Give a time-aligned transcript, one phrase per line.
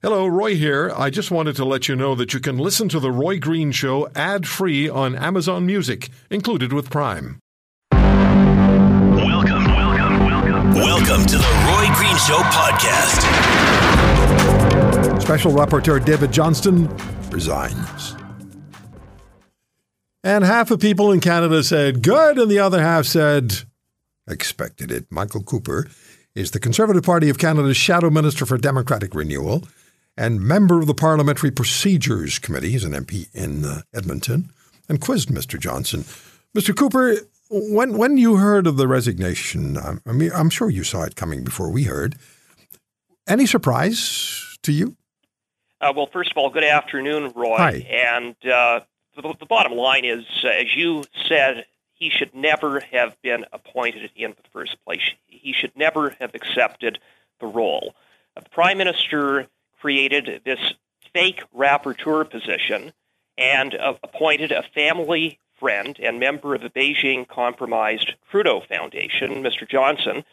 [0.00, 0.92] Hello, Roy here.
[0.96, 3.72] I just wanted to let you know that you can listen to The Roy Green
[3.72, 7.40] Show ad free on Amazon Music, included with Prime.
[7.90, 10.72] Welcome, welcome, welcome.
[10.74, 13.22] Welcome to the Roy Green Show podcast.
[15.20, 16.88] Special Rapporteur David Johnston
[17.30, 18.14] resigns.
[20.22, 23.64] And half of people in Canada said good, and the other half said
[24.28, 25.06] expected it.
[25.10, 25.88] Michael Cooper
[26.36, 29.64] is the Conservative Party of Canada's Shadow Minister for Democratic Renewal
[30.18, 32.70] and member of the Parliamentary Procedures Committee.
[32.70, 34.50] He's an MP in uh, Edmonton
[34.88, 35.58] and quizzed Mr.
[35.58, 36.00] Johnson.
[36.56, 36.76] Mr.
[36.76, 37.16] Cooper,
[37.50, 41.44] when when you heard of the resignation, I mean, I'm sure you saw it coming
[41.44, 42.16] before we heard.
[43.28, 44.96] Any surprise to you?
[45.80, 47.56] Uh, well, first of all, good afternoon, Roy.
[47.56, 47.72] Hi.
[47.88, 48.80] And uh,
[49.14, 54.10] the, the bottom line is, uh, as you said, he should never have been appointed
[54.16, 55.02] in the first place.
[55.26, 56.98] He should never have accepted
[57.38, 57.94] the role.
[58.36, 59.46] Uh, the Prime Minister
[59.80, 60.60] created this
[61.12, 62.92] fake rapporteur position
[63.36, 69.68] and uh, appointed a family friend and member of the Beijing compromised Trudeau Foundation, Mr.
[69.68, 70.24] Johnson,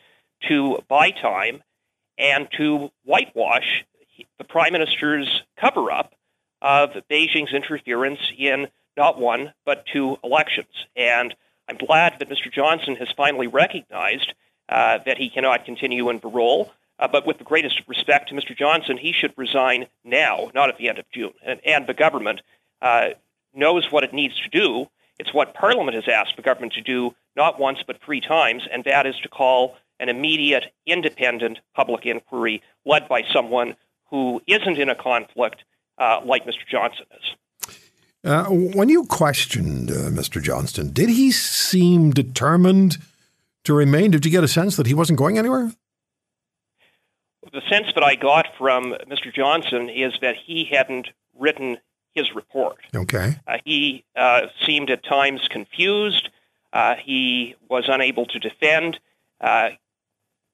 [0.47, 1.63] to buy time
[2.17, 3.85] and to whitewash
[4.37, 6.13] the Prime Minister's cover up
[6.61, 10.67] of Beijing's interference in not one, but two elections.
[10.95, 11.35] And
[11.67, 12.51] I'm glad that Mr.
[12.51, 14.33] Johnson has finally recognized
[14.69, 16.71] uh, that he cannot continue in the role.
[16.97, 18.55] Uh, but with the greatest respect to Mr.
[18.55, 21.33] Johnson, he should resign now, not at the end of June.
[21.45, 22.41] And, and the government
[22.81, 23.09] uh,
[23.53, 24.87] knows what it needs to do.
[25.19, 28.83] It's what Parliament has asked the government to do not once but three times, and
[28.85, 33.75] that is to call an immediate, independent public inquiry led by someone
[34.09, 35.63] who isn't in a conflict
[35.97, 36.67] uh, like Mr.
[36.69, 37.79] Johnson is.
[38.23, 40.41] Uh, when you questioned uh, Mr.
[40.41, 42.97] Johnston, did he seem determined
[43.63, 44.11] to remain?
[44.11, 45.71] Did you get a sense that he wasn't going anywhere?
[47.53, 49.33] The sense that I got from Mr.
[49.33, 51.77] Johnson is that he hadn't written
[52.13, 52.77] his report.
[52.95, 53.35] Okay.
[53.47, 56.29] Uh, he uh, seemed at times confused.
[56.73, 58.99] Uh, he was unable to defend
[59.41, 59.69] uh,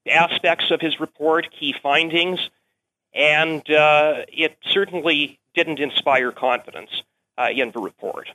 [0.09, 2.49] aspects of his report, key findings,
[3.13, 6.89] and uh, it certainly didn't inspire confidence
[7.37, 8.29] uh, in the report.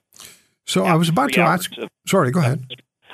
[0.67, 1.77] So I was about to ask.
[1.79, 2.65] of- Sorry, go ahead.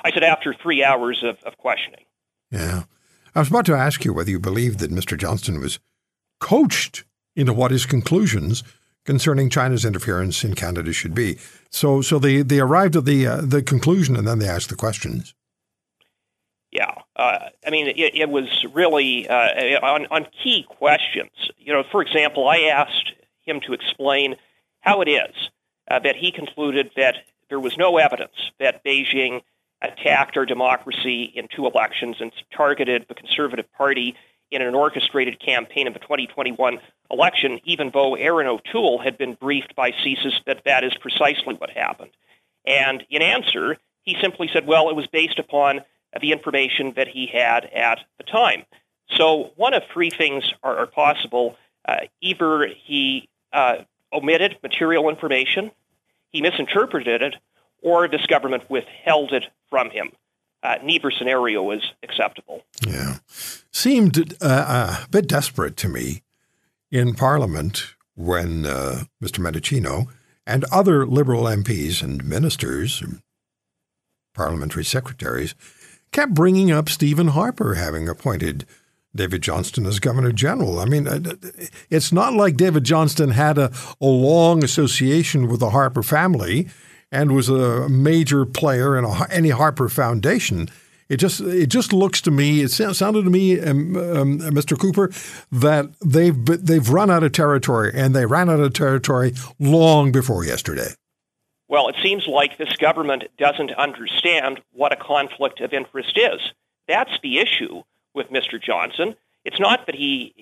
[0.03, 2.05] I said after three hours of, of questioning.
[2.51, 2.83] Yeah.
[3.35, 5.17] I was about to ask you whether you believed that Mr.
[5.17, 5.79] Johnston was
[6.39, 7.03] coached
[7.35, 8.63] into what his conclusions
[9.05, 11.37] concerning China's interference in Canada should be.
[11.69, 14.75] So, so they, they arrived at the uh, the conclusion and then they asked the
[14.75, 15.33] questions.
[16.71, 21.31] Yeah, uh, I mean, it, it was really uh, on on key questions.
[21.57, 23.13] You know, for example, I asked
[23.45, 24.35] him to explain
[24.79, 25.49] how it is
[25.89, 27.15] uh, that he concluded that
[27.49, 29.41] there was no evidence that Beijing
[29.83, 34.15] attacked our democracy in two elections and targeted the Conservative Party
[34.49, 36.79] in an orchestrated campaign in the 2021
[37.11, 41.69] election, even though Erin O'Toole had been briefed by CSIS that that is precisely what
[41.69, 42.11] happened.
[42.65, 45.81] And in answer, he simply said, well, it was based upon
[46.21, 48.63] the information that he had at the time.
[49.09, 51.57] So one of three things are, are possible.
[51.87, 53.77] Uh, either he uh,
[54.11, 55.71] omitted material information,
[56.31, 57.35] he misinterpreted it,
[57.83, 60.11] or this government withheld it from him.
[60.63, 62.63] Uh, neither scenario is acceptable.
[62.87, 63.17] Yeah.
[63.71, 66.23] Seemed uh, a bit desperate to me
[66.89, 69.39] in Parliament when uh, Mr.
[69.39, 70.07] Mendicino
[70.47, 73.21] and other Liberal MPs and ministers, and
[74.33, 75.53] parliamentary secretaries,
[76.11, 78.65] kept bringing up Stephen Harper having appointed
[79.15, 80.79] David Johnston as Governor General.
[80.79, 81.35] I mean, uh,
[81.89, 83.71] it's not like David Johnston had a,
[84.01, 86.67] a long association with the Harper family
[87.13, 90.67] and was a major player in a, any Harper Foundation.
[91.09, 92.61] It just it just looks to me.
[92.61, 94.77] It sounded to me, um, um, Mr.
[94.77, 95.11] Cooper,
[95.51, 100.43] that they've they've run out of territory, and they ran out of territory long before
[100.43, 100.89] yesterday.
[101.67, 106.41] Well, it seems like this government doesn't understand what a conflict of interest is.
[106.87, 108.61] That's the issue with Mr.
[108.61, 109.15] Johnson.
[109.45, 110.33] It's not that he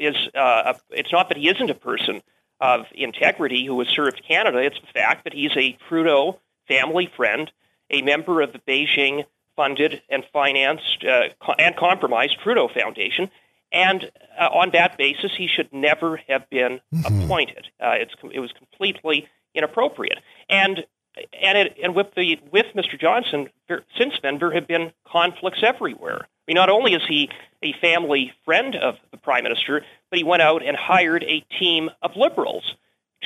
[0.00, 0.16] is.
[0.34, 2.22] Uh, it's not that he isn't a person
[2.60, 4.58] of integrity who has served Canada.
[4.58, 7.50] It's the fact that he's a Trudeau family friend,
[7.90, 9.24] a member of the Beijing
[9.56, 13.30] funded and financed uh, co- and compromised Trudeau Foundation,
[13.72, 17.66] and uh, on that basis, he should never have been appointed.
[17.80, 20.18] Uh, it's it was completely inappropriate,
[20.48, 20.84] and
[21.16, 22.98] and it, and with the with Mr.
[22.98, 26.20] Johnson, there, since then there have been conflicts everywhere.
[26.22, 27.30] I mean, not only is he
[27.62, 31.90] a family friend of the prime minister, but he went out and hired a team
[32.02, 32.74] of liberals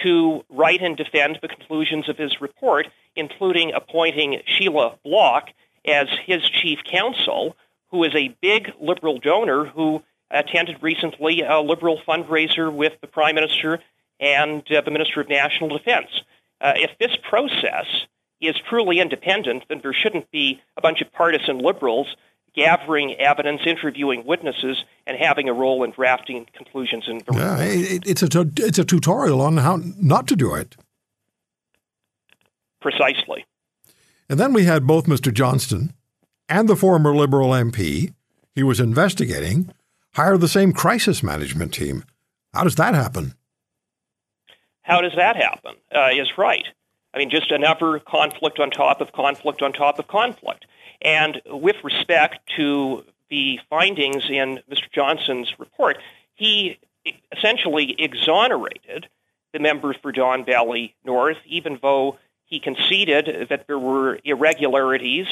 [0.03, 2.87] to write and defend the conclusions of his report,
[3.17, 5.49] including appointing Sheila Block
[5.85, 7.57] as his chief counsel,
[7.91, 13.35] who is a big liberal donor who attended recently a Liberal fundraiser with the Prime
[13.35, 13.81] Minister
[14.21, 16.23] and uh, the Minister of National Defense.
[16.61, 17.87] Uh, if this process
[18.41, 22.17] is truly independent, then there shouldn't be a bunch of partisan Liberals
[22.55, 27.07] gathering evidence, interviewing witnesses, and having a role in drafting conclusions.
[27.07, 30.77] And yeah, it, it's a it's a tutorial on how not to do it.
[32.81, 33.45] Precisely.
[34.29, 35.33] And then we had both Mr.
[35.33, 35.95] Johnston
[36.49, 38.13] and the former Liberal MP
[38.59, 39.73] he was investigating
[40.15, 42.03] hire the same crisis management team.
[42.53, 43.35] How does that happen?
[44.89, 45.75] How does that happen?
[45.95, 46.65] Uh, is right.
[47.13, 50.65] I mean, just another conflict on top of conflict on top of conflict.
[51.03, 54.91] And with respect to the findings in Mr.
[54.91, 55.99] Johnson's report,
[56.35, 56.79] he
[57.37, 59.09] essentially exonerated
[59.53, 65.27] the member for Don Valley North, even though he conceded that there were irregularities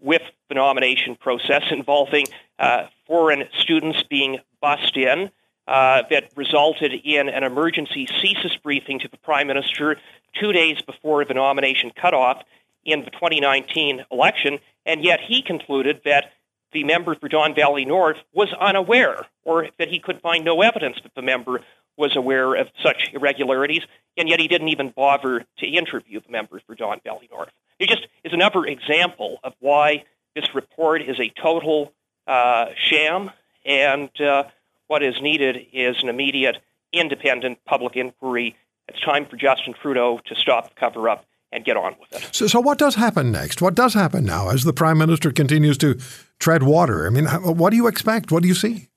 [0.00, 2.26] with the nomination process involving
[2.60, 5.30] uh, foreign students being bussed in
[5.66, 9.96] uh, that resulted in an emergency CSIS briefing to the Prime Minister
[10.34, 12.42] two days before the nomination cutoff
[12.84, 16.32] in the 2019 election, and yet he concluded that
[16.72, 20.98] the member for Don Valley North was unaware, or that he could find no evidence
[21.02, 21.60] that the member
[21.96, 23.82] was aware of such irregularities,
[24.16, 27.50] and yet he didn't even bother to interview the member for Don Valley North.
[27.78, 30.04] It just is another example of why
[30.34, 31.92] this report is a total
[32.26, 33.30] uh, sham,
[33.64, 34.44] and uh,
[34.92, 36.58] what is needed is an immediate,
[36.92, 38.54] independent public inquiry.
[38.88, 42.28] It's time for Justin Trudeau to stop the cover up and get on with it.
[42.34, 43.62] So, so what does happen next?
[43.62, 45.98] What does happen now as the Prime Minister continues to
[46.38, 47.06] tread water?
[47.06, 48.30] I mean, what do you expect?
[48.30, 48.90] What do you see?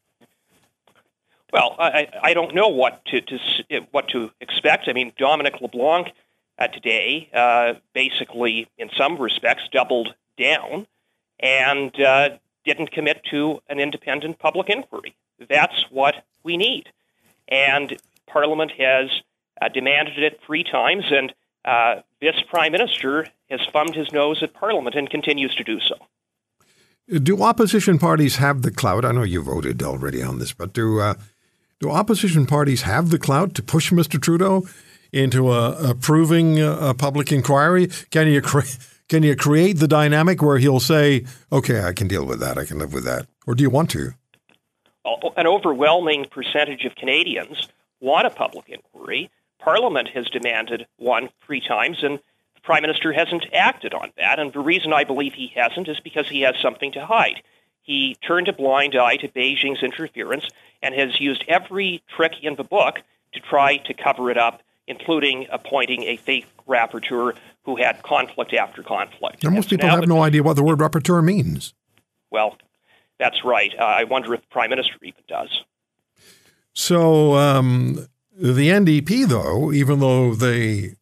[1.54, 3.40] Well, I, I don't know what to, to
[3.92, 4.90] what to expect.
[4.90, 6.10] I mean, Dominic LeBlanc
[6.60, 10.88] uh, today uh, basically, in some respects, doubled down
[11.40, 12.32] and uh,
[12.66, 15.16] didn't commit to an independent public inquiry.
[15.40, 16.90] That's what we need.
[17.48, 17.98] And
[18.28, 19.10] Parliament has
[19.62, 21.34] uh, demanded it three times, and
[21.64, 25.96] uh, this Prime Minister has thumbed his nose at Parliament and continues to do so.
[27.20, 29.06] Do opposition parties have the clout?
[29.06, 31.14] I know you voted already on this, but do uh,
[31.80, 34.20] do opposition parties have the clout to push Mr.
[34.20, 34.68] Trudeau
[35.14, 37.90] into approving a public inquiry?
[38.10, 38.78] Can you create?
[39.08, 42.66] Can you create the dynamic where he'll say, okay, I can deal with that, I
[42.66, 43.28] can live with that?
[43.46, 44.14] Or do you want to?
[45.38, 47.68] An overwhelming percentage of Canadians
[48.00, 49.30] want a public inquiry.
[49.60, 52.18] Parliament has demanded one three times, and
[52.56, 54.40] the Prime Minister hasn't acted on that.
[54.40, 57.42] And the reason I believe he hasn't is because he has something to hide.
[57.81, 60.48] He turned a blind eye to Beijing's interference
[60.81, 63.01] and has used every trick in the book
[63.34, 68.81] to try to cover it up, including appointing a fake rapporteur who had conflict after
[68.81, 69.44] conflict.
[69.44, 71.74] Now, most people have no idea what the word rapporteur means.
[72.31, 72.58] Well,
[73.20, 73.74] that's right.
[73.78, 75.64] Uh, I wonder if the prime minister even does.
[76.74, 78.08] So um,
[78.38, 80.96] the NDP, though, even though they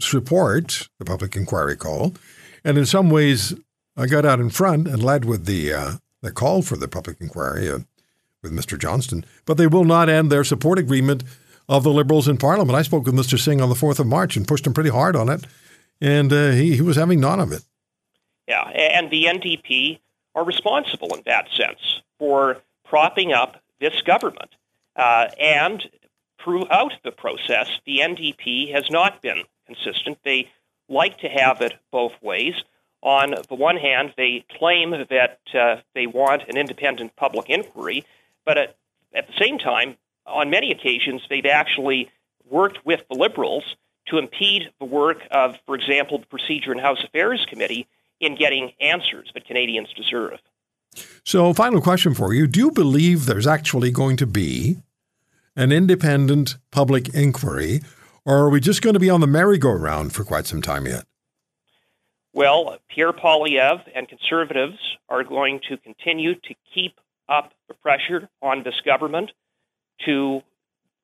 [0.00, 2.14] support the public inquiry call,
[2.64, 3.54] and in some ways
[3.96, 7.20] I got out in front and led with the uh, the call for the public
[7.20, 7.80] inquiry uh,
[8.42, 8.78] with Mr.
[8.78, 11.24] Johnston, but they will not end their support agreement
[11.68, 12.76] of the Liberals in Parliament.
[12.76, 13.38] I spoke with Mr.
[13.38, 15.46] Singh on the 4th of March and pushed him pretty hard on it
[16.00, 17.62] and uh, he, he was having none of it.
[18.46, 20.00] Yeah, and the NDP
[20.34, 24.50] are responsible in that sense for propping up this government.
[24.96, 25.88] Uh, and
[26.42, 30.18] throughout the process, the NDP has not been consistent.
[30.24, 30.50] They
[30.88, 32.54] like to have it both ways.
[33.02, 38.04] On the one hand, they claim that uh, they want an independent public inquiry,
[38.44, 38.76] but at,
[39.14, 42.10] at the same time, on many occasions, they've actually
[42.48, 43.76] worked with the Liberals
[44.06, 47.86] to impede the work of, for example, the Procedure and House Affairs Committee
[48.24, 50.38] in getting answers that Canadians deserve.
[51.24, 54.78] So, final question for you Do you believe there's actually going to be
[55.56, 57.80] an independent public inquiry,
[58.24, 61.04] or are we just going to be on the merry-go-round for quite some time yet?
[62.32, 64.78] Well, Pierre Poilievre and Conservatives
[65.08, 69.30] are going to continue to keep up the pressure on this government
[70.04, 70.42] to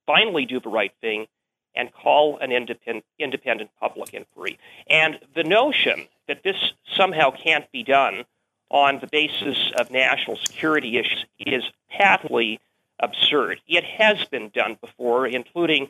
[0.07, 1.27] finally do the right thing
[1.75, 4.59] and call an independent, independent public inquiry.
[4.89, 8.25] And the notion that this somehow can't be done
[8.71, 12.61] on the basis of national security issues is patently
[13.01, 13.61] absurd.
[13.67, 15.89] It has been done before, including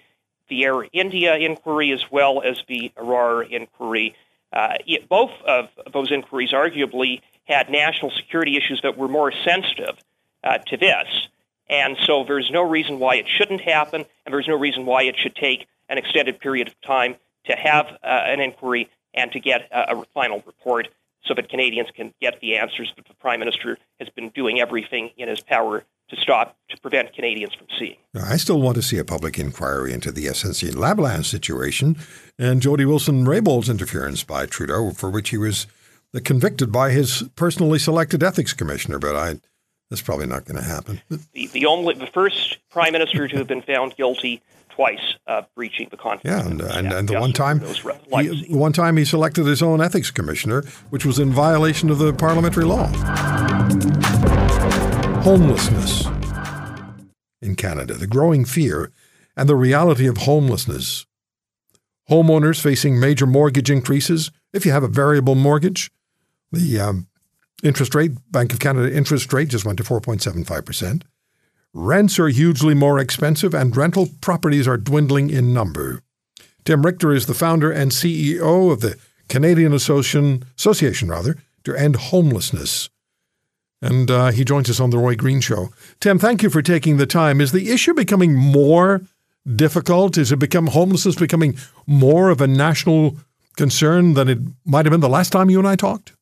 [0.49, 4.14] the Air India inquiry as well as the Arar inquiry.
[4.52, 9.96] Uh, it, both of those inquiries arguably had national security issues that were more sensitive
[10.42, 11.28] uh, to this.
[11.70, 15.16] And so there's no reason why it shouldn't happen, and there's no reason why it
[15.16, 17.14] should take an extended period of time
[17.46, 20.88] to have uh, an inquiry and to get a, a final report
[21.24, 25.10] so that Canadians can get the answers that the Prime Minister has been doing everything
[25.16, 27.96] in his power to stop, to prevent Canadians from seeing.
[28.14, 31.96] I still want to see a public inquiry into the SNC Lavalin situation
[32.36, 35.68] and Jody Wilson Raybould's interference by Trudeau, for which he was
[36.24, 38.98] convicted by his personally selected ethics commissioner.
[38.98, 39.40] But I,
[39.90, 41.02] that's probably not going to happen.
[41.09, 45.88] The, the only the first prime minister to have been found guilty twice of breaching
[45.90, 46.42] the confidence.
[46.42, 49.80] Yeah, and, and, and the one time, he, the one time he selected his own
[49.80, 52.87] ethics commissioner, which was in violation of the parliamentary law.
[55.23, 56.06] Homelessness
[57.42, 58.92] in Canada, the growing fear
[59.37, 61.06] and the reality of homelessness.
[62.09, 64.30] Homeowners facing major mortgage increases.
[64.52, 65.90] If you have a variable mortgage,
[66.50, 67.06] the um,
[67.62, 71.02] interest rate, Bank of Canada interest rate just went to 4.75%.
[71.73, 76.02] Rents are hugely more expensive and rental properties are dwindling in number.
[76.64, 78.99] Tim Richter is the founder and CEO of the
[79.29, 82.90] Canadian Association, Association rather, to End Homelessness.
[83.83, 85.71] And uh, he joins us on the Roy Green Show.
[86.00, 87.40] Tim, thank you for taking the time.
[87.40, 89.00] Is the issue becoming more
[89.57, 90.19] difficult?
[90.19, 93.17] Is it become homelessness becoming more of a national
[93.57, 96.12] concern than it might have been the last time you and I talked?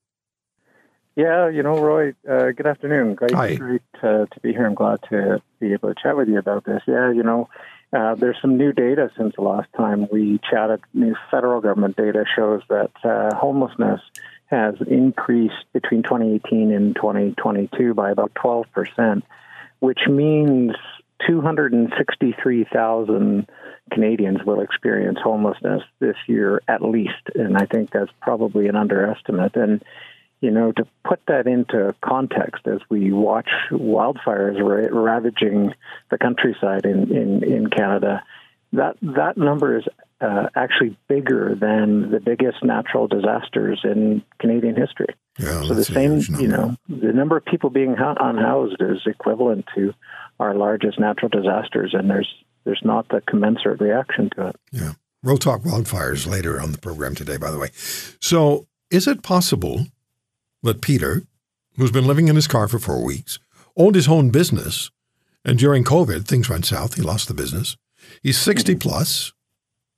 [1.19, 3.17] Yeah, you know, Roy, uh, good afternoon.
[3.17, 3.57] Great, Hi.
[3.57, 4.67] great uh, to be here.
[4.67, 6.81] I'm glad to be able to chat with you about this.
[6.87, 7.49] Yeah, you know,
[7.93, 10.81] uh, there's some new data since the last time we chatted.
[10.95, 14.01] New federal government data shows that uh, homelessness
[14.47, 19.25] has increased between 2018 and 2022 by about 12 percent,
[19.81, 20.77] which means
[21.27, 23.51] 263,000
[23.91, 29.57] Canadians will experience homelessness this year at least, and I think that's probably an underestimate.
[29.57, 29.83] And
[30.41, 35.75] you know, to put that into context as we watch wildfires ra- ravaging
[36.11, 38.23] the countryside in, in, in Canada,
[38.73, 39.85] that that number is
[40.21, 45.15] uh, actually bigger than the biggest natural disasters in Canadian history.
[45.39, 49.95] Yeah, so the same, you know, the number of people being unhoused is equivalent to
[50.41, 52.33] our largest natural disasters, and there's
[52.65, 54.57] there's not the commensurate reaction to it.
[54.73, 54.93] Yeah,
[55.23, 57.37] we'll talk wildfires later on the program today.
[57.37, 59.87] By the way, so is it possible
[60.63, 61.23] that Peter,
[61.77, 63.39] who's been living in his car for four weeks,
[63.77, 64.91] owned his own business,
[65.45, 66.95] and during COVID, things went south.
[66.95, 67.77] He lost the business.
[68.23, 68.51] He's hmm.
[68.51, 69.33] 60 plus,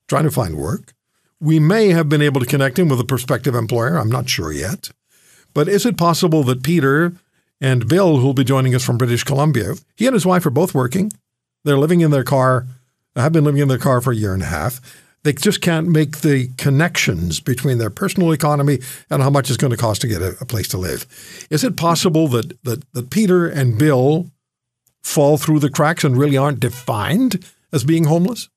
[0.09, 0.93] trying to find work.
[1.41, 3.97] We may have been able to connect him with a prospective employer.
[3.97, 4.91] I'm not sure yet.
[5.55, 7.15] But is it possible that Peter
[7.61, 10.75] and Bill, who'll be joining us from British Columbia, he and his wife are both
[10.75, 11.13] working.
[11.65, 12.67] They're living in their car,
[13.15, 14.81] have been living in their car for a year and a half.
[15.23, 18.79] They just can't make the connections between their personal economy
[19.11, 21.07] and how much it's going to cost to get a, a place to live.
[21.51, 24.31] Is it possible that, that, that Peter and Bill
[25.03, 28.49] fall through the cracks and really aren't defined as being homeless?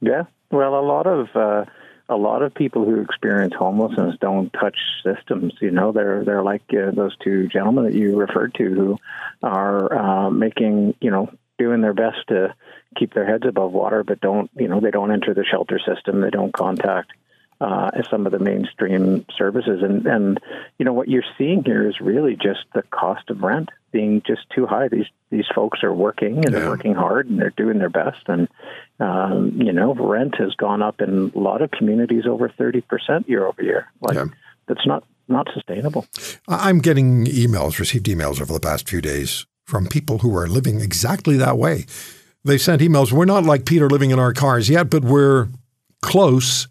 [0.00, 0.24] Yeah.
[0.50, 1.64] Well, a lot of uh,
[2.08, 5.54] a lot of people who experience homelessness don't touch systems.
[5.60, 8.98] You know, they're they're like uh, those two gentlemen that you referred to who
[9.42, 12.54] are uh, making you know doing their best to
[12.94, 16.20] keep their heads above water, but don't you know they don't enter the shelter system.
[16.20, 17.12] They don't contact
[17.60, 20.40] uh, some of the mainstream services, and and
[20.78, 24.42] you know what you're seeing here is really just the cost of rent being just
[24.54, 24.88] too high.
[24.88, 26.60] These these folks are working and yeah.
[26.60, 28.48] they're working hard and they're doing their best, and
[28.98, 33.28] um, you know rent has gone up in a lot of communities over thirty percent
[33.28, 33.86] year over year.
[34.00, 34.26] Like yeah.
[34.66, 36.06] that's not not sustainable.
[36.48, 40.80] I'm getting emails, received emails over the past few days from people who are living
[40.80, 41.86] exactly that way.
[42.44, 43.12] They sent emails.
[43.12, 45.48] We're not like Peter living in our cars yet, but we're
[46.00, 46.66] close.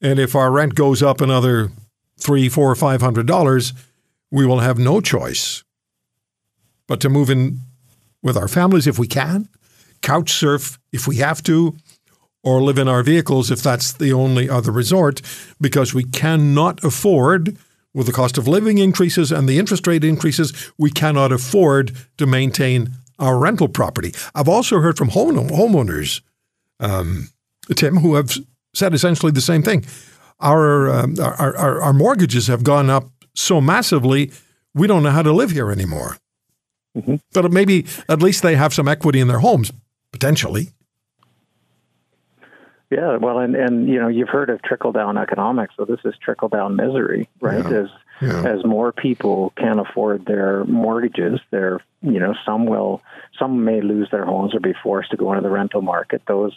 [0.00, 1.70] And if our rent goes up another
[2.18, 3.72] three, four, five hundred dollars,
[4.30, 5.62] we will have no choice
[6.86, 7.60] but to move in
[8.22, 9.48] with our families if we can,
[10.02, 11.76] couch surf if we have to,
[12.42, 15.20] or live in our vehicles if that's the only other resort,
[15.60, 17.56] because we cannot afford
[17.92, 22.26] with the cost of living increases and the interest rate increases, we cannot afford to
[22.26, 24.12] maintain our rental property.
[24.34, 26.20] I've also heard from home, homeowners,
[26.80, 27.28] um,
[27.74, 28.36] Tim, who have
[28.74, 29.84] said essentially the same thing.
[30.40, 34.32] Our, um, our, our, our mortgages have gone up so massively,
[34.74, 36.16] we don't know how to live here anymore.
[36.96, 37.16] Mm-hmm.
[37.32, 39.72] But maybe at least they have some equity in their homes,
[40.12, 40.70] potentially.
[42.90, 46.14] Yeah, well, and and you know you've heard of trickle down economics, so this is
[46.22, 47.68] trickle down misery, right?
[47.68, 47.80] Yeah.
[47.80, 47.88] As
[48.20, 48.44] yeah.
[48.44, 53.02] as more people can't afford their mortgages, there you know some will
[53.38, 56.22] some may lose their homes or be forced to go into the rental market.
[56.26, 56.52] Those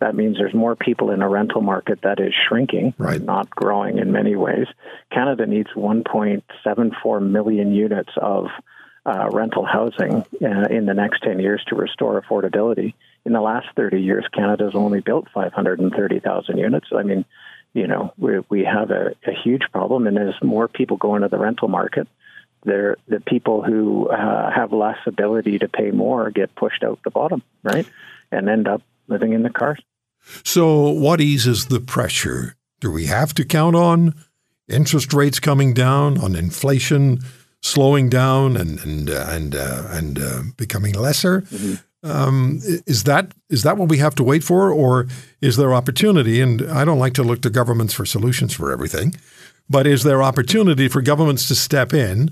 [0.00, 3.22] that means there's more people in a rental market that is shrinking, right.
[3.22, 4.66] not growing in many ways.
[5.12, 8.46] Canada needs 1.74 million units of
[9.06, 13.68] uh, rental housing uh, in the next 10 years to restore affordability in the last
[13.76, 16.88] 30 years, Canada's only built 530,000 units.
[16.94, 17.24] I mean,
[17.74, 21.28] you know, we, we have a, a huge problem, and as more people go into
[21.28, 22.06] the rental market,
[22.64, 27.10] they're, the people who uh, have less ability to pay more get pushed out the
[27.10, 27.86] bottom, right,
[28.30, 29.80] and end up living in the cars.
[30.44, 32.56] So, what eases the pressure?
[32.80, 34.14] Do we have to count on
[34.68, 37.20] interest rates coming down, on inflation
[37.60, 41.42] slowing down and and uh, and uh, and uh, becoming lesser?
[41.42, 41.74] Mm-hmm.
[42.04, 45.06] Um, is that is that what we have to wait for, or
[45.40, 46.40] is there opportunity?
[46.40, 49.14] And I don't like to look to governments for solutions for everything,
[49.70, 52.30] but is there opportunity for governments to step in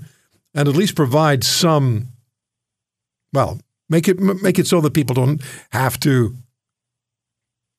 [0.53, 2.09] and at least provide some?
[3.31, 3.59] Well,
[3.89, 6.35] make it make it so that people don't have to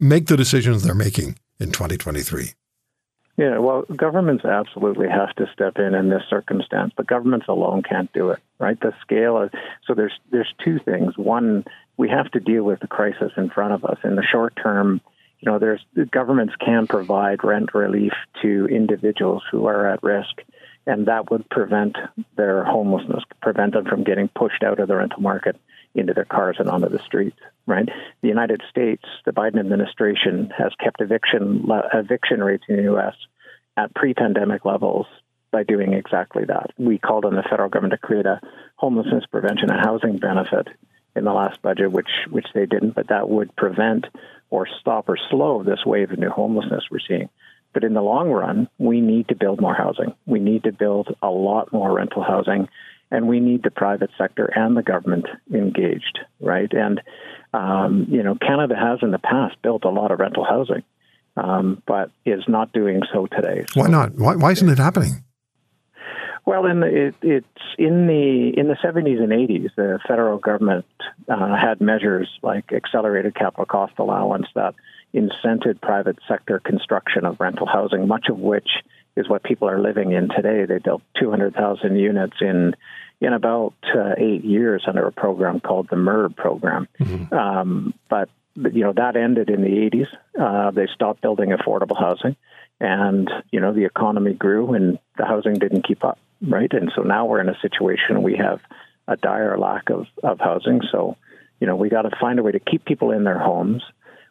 [0.00, 2.52] make the decisions they're making in 2023.
[3.38, 8.12] Yeah, well, governments absolutely have to step in in this circumstance, but governments alone can't
[8.12, 8.78] do it, right?
[8.78, 9.48] The scale
[9.86, 11.16] so there's there's two things.
[11.16, 11.64] One,
[11.96, 13.98] we have to deal with the crisis in front of us.
[14.04, 15.00] In the short term,
[15.40, 20.40] you know, there's governments can provide rent relief to individuals who are at risk,
[20.86, 21.96] and that would prevent
[22.36, 25.56] their homelessness, prevent them from getting pushed out of the rental market
[25.94, 27.36] into their cars and onto the streets.
[27.66, 27.88] Right?
[28.22, 33.14] The United States, the Biden administration has kept eviction eviction rates in the U.S.
[33.76, 35.06] at pre-pandemic levels
[35.52, 36.70] by doing exactly that.
[36.78, 38.40] We called on the federal government to create a
[38.76, 40.68] homelessness prevention and housing benefit
[41.14, 44.06] in the last budget, which which they didn't, but that would prevent
[44.50, 47.28] or stop or slow this wave of new homelessness we're seeing.
[47.72, 50.14] But in the long run, we need to build more housing.
[50.26, 52.68] We need to build a lot more rental housing,
[53.10, 56.70] and we need the private sector and the government engaged, right?
[56.72, 57.00] And
[57.54, 60.82] um, you know, Canada has in the past built a lot of rental housing,
[61.36, 63.64] um, but is not doing so today.
[63.72, 64.14] So, why not?
[64.14, 65.24] Why, why isn't it happening?
[66.44, 67.46] Well, in the, it, it's
[67.78, 70.86] in the in the 70s and 80s, the federal government
[71.28, 74.74] uh, had measures like accelerated capital cost allowance that
[75.14, 78.68] incented private sector construction of rental housing, much of which
[79.16, 80.64] is what people are living in today.
[80.64, 82.74] They built 200,000 units in
[83.20, 86.88] in about uh, eight years under a program called the MURB program.
[86.98, 87.32] Mm-hmm.
[87.32, 90.08] Um, but you know that ended in the 80s.
[90.38, 92.36] Uh, they stopped building affordable housing,
[92.82, 96.72] and you know the economy grew and the housing didn't keep up right?
[96.72, 98.60] And so now we're in a situation we have
[99.08, 100.80] a dire lack of, of housing.
[100.90, 101.16] So,
[101.60, 103.82] you know, we got to find a way to keep people in their homes.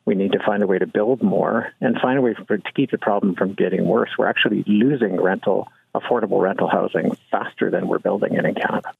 [0.06, 2.72] We need to find a way to build more and find a way for, to
[2.74, 4.10] keep the problem from getting worse.
[4.18, 8.94] We're actually losing rental, affordable rental housing faster than we're building it in Canada.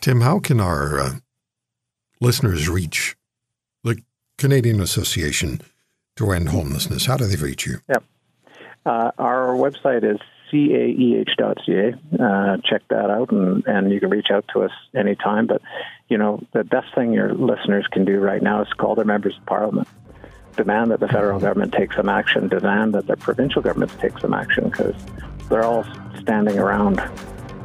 [0.00, 1.10] Tim, how can our uh,
[2.20, 3.16] listeners reach
[3.82, 4.02] the
[4.36, 5.60] Canadian Association
[6.16, 7.06] to End Homelessness?
[7.06, 7.78] How do they reach you?
[7.88, 7.98] Yeah.
[8.88, 10.18] Uh, our website is
[10.50, 11.92] caeh.ca.
[12.18, 15.46] Uh, check that out, and, and you can reach out to us anytime.
[15.46, 15.60] But,
[16.08, 19.36] you know, the best thing your listeners can do right now is call their members
[19.36, 19.86] of parliament.
[20.56, 24.32] Demand that the federal government take some action, demand that the provincial governments take some
[24.32, 24.94] action, because
[25.50, 25.84] they're all
[26.18, 26.98] standing around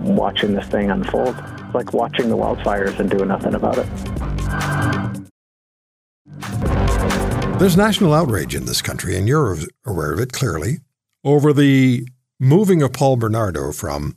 [0.01, 1.35] watching this thing unfold.
[1.37, 3.87] It's like watching the wildfires and doing nothing about it.
[7.59, 10.79] There's national outrage in this country, and you're aware of it clearly,
[11.23, 12.07] over the
[12.39, 14.15] moving of Paul Bernardo from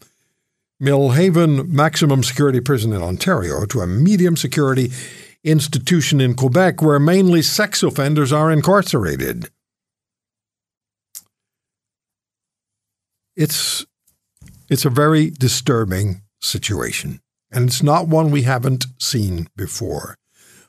[0.81, 4.90] Millhaven Maximum Security Prison in Ontario to a medium security
[5.42, 9.49] institution in Quebec where mainly sex offenders are incarcerated.
[13.37, 13.87] It's
[14.69, 17.21] it's a very disturbing situation,
[17.53, 20.16] and it's not one we haven't seen before.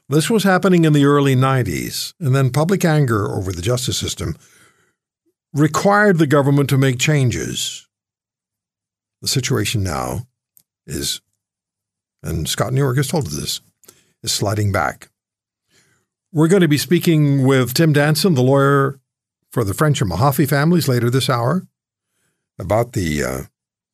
[0.09, 4.35] This was happening in the early 90s, and then public anger over the justice system
[5.57, 7.87] required the government to make changes.
[9.21, 10.27] The situation now
[10.85, 11.21] is,
[12.21, 13.61] and Scott Newark has told us this,
[14.23, 15.09] is sliding back.
[16.31, 18.99] We're going to be speaking with Tim Danson, the lawyer
[19.51, 21.65] for the French and Mahaffy families, later this hour
[22.59, 23.41] about the uh,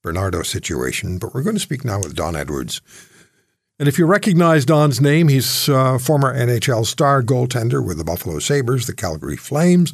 [0.02, 1.20] Bernardo situation.
[1.20, 2.82] But we're going to speak now with Don Edwards.
[3.80, 8.40] And if you recognize Don's name, he's a former NHL star goaltender with the Buffalo
[8.40, 9.94] Sabres, the Calgary Flames,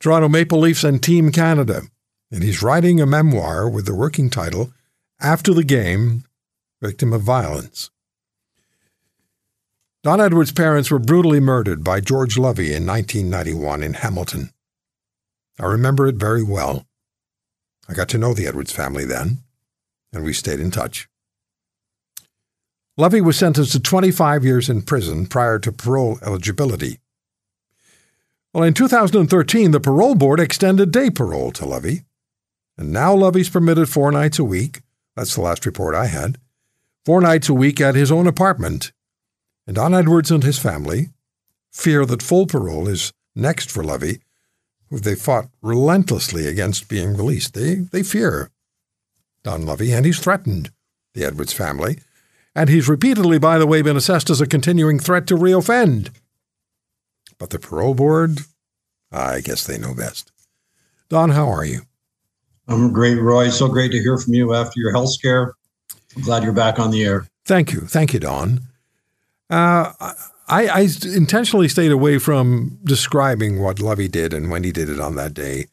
[0.00, 1.82] Toronto Maple Leafs, and Team Canada.
[2.30, 4.72] And he's writing a memoir with the working title
[5.20, 6.24] After the Game
[6.82, 7.90] Victim of Violence.
[10.02, 14.50] Don Edwards' parents were brutally murdered by George Lovie in 1991 in Hamilton.
[15.58, 16.86] I remember it very well.
[17.88, 19.38] I got to know the Edwards family then,
[20.12, 21.08] and we stayed in touch.
[22.96, 26.98] Lovie was sentenced to 25 years in prison prior to parole eligibility.
[28.54, 32.04] Well, in 2013, the parole board extended day parole to Levy,
[32.78, 34.82] and now Levy's permitted four nights a week.
[35.16, 36.38] That's the last report I had.
[37.04, 38.92] Four nights a week at his own apartment.
[39.66, 41.08] And Don Edwards and his family
[41.72, 44.20] fear that full parole is next for Levy,
[44.88, 47.54] who they fought relentlessly against being released.
[47.54, 48.52] They, they fear
[49.42, 50.70] Don Lovie, and he's threatened
[51.14, 51.98] the Edwards family.
[52.54, 56.10] And he's repeatedly, by the way, been assessed as a continuing threat to reoffend.
[57.44, 58.38] But the parole board,
[59.12, 60.32] I guess they know best.
[61.10, 61.82] Don, how are you?
[62.68, 63.50] I'm great, Roy.
[63.50, 65.52] So great to hear from you after your health scare.
[66.16, 67.26] I'm glad you're back on the air.
[67.44, 67.80] Thank you.
[67.82, 68.62] Thank you, Don.
[69.50, 69.92] Uh,
[70.48, 74.98] I, I, intentionally stayed away from describing what Lovie did and when he did it
[74.98, 75.66] on that day.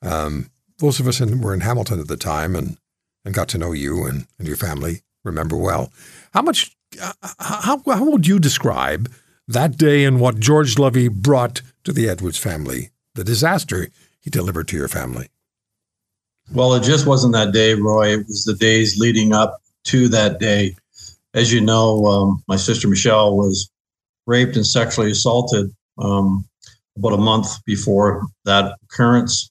[0.00, 2.78] Um, those of us in, were in Hamilton at the time and,
[3.26, 5.92] and got to know you and, and your family remember well.
[6.32, 9.12] How much, uh, how, how would you describe
[9.50, 13.88] that day and what George Lovie brought to the Edwards family, the disaster
[14.20, 15.28] he delivered to your family?
[16.52, 18.12] Well, it just wasn't that day, Roy.
[18.12, 20.76] It was the days leading up to that day.
[21.34, 23.70] As you know, um, my sister Michelle was
[24.26, 26.44] raped and sexually assaulted um,
[26.96, 29.50] about a month before that occurrence.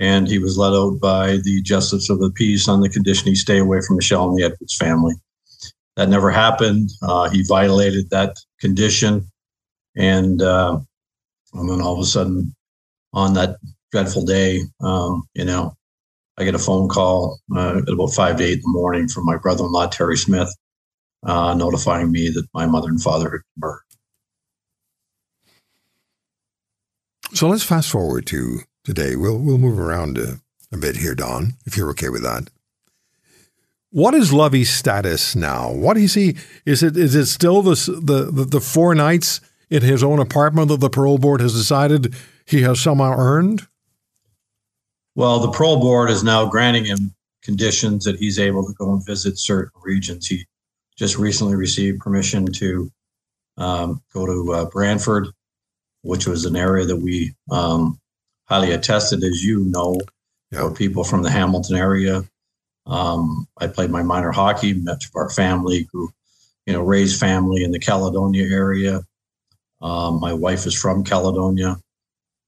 [0.00, 3.34] And he was let out by the Justice of the Peace on the condition he
[3.34, 5.14] stay away from Michelle and the Edwards family.
[5.96, 6.90] That never happened.
[7.02, 9.30] Uh, he violated that condition.
[9.96, 10.78] And, uh,
[11.54, 12.54] and then all of a sudden,
[13.12, 13.56] on that
[13.90, 15.74] dreadful day, um, you know,
[16.36, 19.24] I get a phone call uh, at about five to eight in the morning from
[19.24, 20.54] my brother-in-law Terry Smith,
[21.24, 23.82] uh, notifying me that my mother and father had murdered.
[27.34, 29.16] So let's fast forward to today.
[29.16, 30.40] We'll we'll move around a,
[30.72, 32.50] a bit here, Don, if you're okay with that.
[33.90, 35.72] What is Lovie's status now?
[35.72, 36.36] What is he?
[36.66, 40.68] Is it is it still the the the, the four nights in his own apartment
[40.68, 43.66] that the parole board has decided he has somehow earned?
[45.14, 49.04] Well, the parole board is now granting him conditions that he's able to go and
[49.04, 50.26] visit certain regions.
[50.26, 50.44] He
[50.96, 52.92] just recently received permission to
[53.56, 55.28] um, go to uh, Brantford,
[56.02, 57.98] which was an area that we um,
[58.44, 59.98] highly attested, as you know,
[60.52, 62.22] for people from the Hamilton area.
[62.88, 66.08] Um, I played my minor hockey, met our family, grew,
[66.66, 69.02] you know, raised family in the Caledonia area.
[69.80, 71.76] Um, my wife is from Caledonia.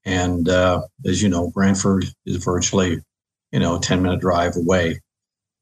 [0.05, 2.99] And uh, as you know, Brantford is virtually,
[3.53, 5.01] you know, a 10 minute drive away.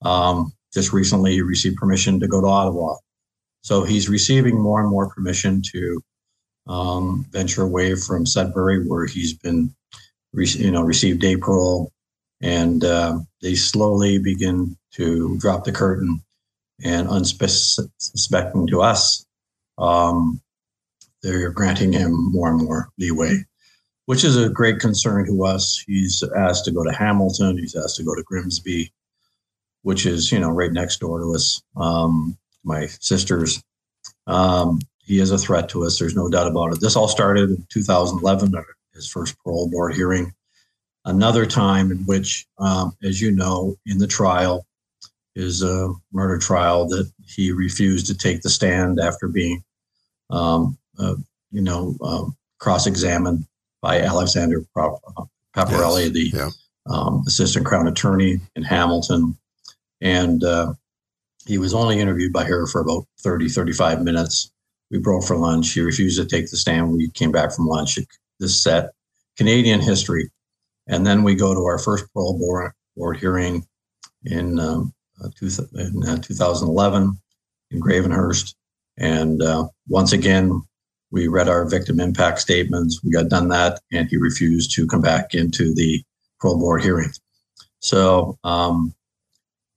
[0.03, 2.97] Um, just recently, he received permission to go to Ottawa.
[3.63, 6.01] So he's receiving more and more permission to
[6.69, 9.75] um, venture away from Sudbury, where he's been,
[10.33, 11.91] you know, received parole.
[12.41, 16.23] And uh, they slowly begin to drop the curtain
[16.85, 19.27] and unsuspecting to us,
[19.79, 20.41] um,
[21.23, 23.45] they're granting him more and more leeway
[24.09, 25.85] which is a great concern to us.
[25.87, 27.59] He's asked to go to Hamilton.
[27.59, 28.91] He's asked to go to Grimsby,
[29.83, 31.61] which is you know right next door to us.
[31.77, 33.63] Um, my sisters.
[34.27, 35.99] Um, he is a threat to us.
[35.99, 36.81] There's no doubt about it.
[36.81, 40.33] This all started in 2011 at his first parole board hearing.
[41.05, 44.67] Another time in which, um, as you know, in the trial,
[45.35, 49.63] his uh, murder trial, that he refused to take the stand after being,
[50.31, 51.15] um, uh,
[51.51, 52.25] you know, uh,
[52.59, 53.47] cross-examined
[53.81, 56.13] by Alexander Paparelli, yes.
[56.13, 56.51] the yeah.
[56.91, 59.37] um, assistant crown attorney in Hamilton.
[60.01, 60.75] And uh,
[61.47, 64.51] he was only interviewed by her for about 30, 35 minutes.
[64.91, 65.73] We broke for lunch.
[65.73, 66.93] He refused to take the stand.
[66.93, 67.99] We came back from lunch.
[68.41, 68.91] This set
[69.37, 70.31] Canadian history.
[70.89, 73.67] And then we go to our first parole board, board hearing
[74.25, 77.19] in, um, uh, two, in uh, 2011
[77.71, 78.55] in Gravenhurst.
[78.97, 80.63] And uh, once again,
[81.11, 83.03] we read our victim impact statements.
[83.03, 86.03] We got done that, and he refused to come back into the
[86.41, 87.11] parole board hearing.
[87.81, 88.95] So um,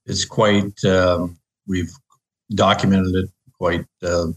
[0.05, 1.91] it's quite, um, we've
[2.53, 4.27] documented it quite uh,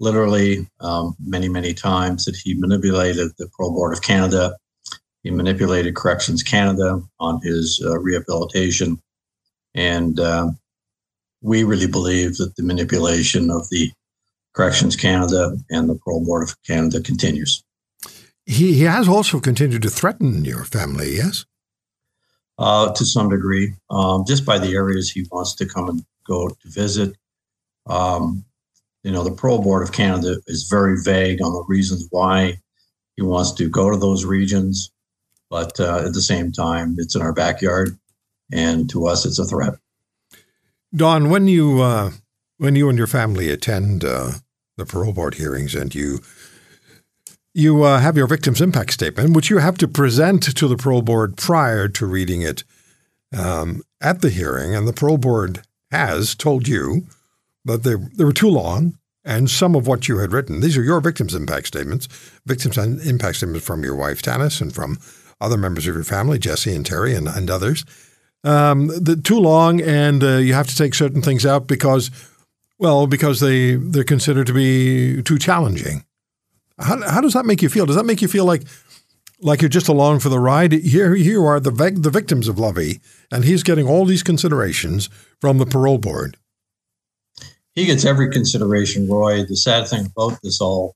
[0.00, 4.56] literally um, many, many times that he manipulated the Parole Board of Canada.
[5.22, 9.00] He manipulated Corrections Canada on his uh, rehabilitation.
[9.74, 10.50] And uh,
[11.42, 13.90] we really believe that the manipulation of the
[14.54, 17.62] Corrections Canada and the Parole Board of Canada continues.
[18.46, 21.44] He, he has also continued to threaten your family, yes?
[22.56, 26.48] Uh, to some degree, um, just by the areas he wants to come and go
[26.48, 27.14] to visit.
[27.86, 28.44] Um,
[29.04, 32.58] you know, the Parole Board of Canada is very vague on the reasons why
[33.16, 34.90] he wants to go to those regions,
[35.50, 37.98] but uh, at the same time, it's in our backyard,
[38.52, 39.74] and to us, it's a threat.
[40.94, 42.12] Don, when you uh,
[42.58, 44.32] when you and your family attend uh,
[44.76, 46.20] the parole board hearings and you
[47.54, 51.02] you uh, have your victim's impact statement, which you have to present to the parole
[51.02, 52.62] board prior to reading it
[53.36, 57.06] um, at the hearing, and the parole board has told you
[57.64, 60.82] that they, they were too long, and some of what you had written, these are
[60.82, 62.06] your victim's impact statements,
[62.46, 64.98] victim's impact statements from your wife, Tanis, and from
[65.40, 67.84] other members of your family, Jesse and Terry and, and others,
[68.44, 72.10] um, the, too long, and uh, you have to take certain things out because,
[72.78, 76.04] well, because they they're considered to be too challenging.
[76.78, 77.86] How, how does that make you feel?
[77.86, 78.62] Does that make you feel like
[79.40, 80.72] like you're just along for the ride?
[80.72, 83.00] Here, you are, the the victims of Lovie,
[83.32, 85.08] and he's getting all these considerations
[85.40, 86.36] from the parole board.
[87.74, 89.44] He gets every consideration, Roy.
[89.44, 90.94] The sad thing about this all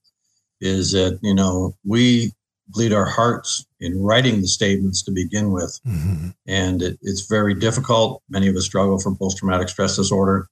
[0.61, 2.33] is that you know we
[2.69, 5.79] bleed our hearts in writing the statements to begin with.
[5.87, 6.29] Mm-hmm.
[6.47, 8.23] And it, it's very difficult.
[8.29, 10.49] Many of us struggle from post traumatic stress disorder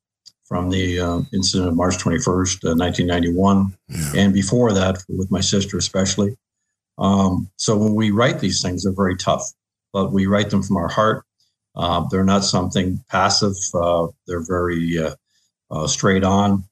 [0.50, 4.12] from the uh, incident of March 21st, uh, 1991, yeah.
[4.16, 6.36] and before that, with my sister especially.
[6.98, 9.44] Um, so when we write these things, they're very tough,
[9.92, 11.24] but we write them from our heart.
[11.76, 15.14] Uh, they're not something passive, uh, they're very uh,
[15.70, 16.64] uh, straight on.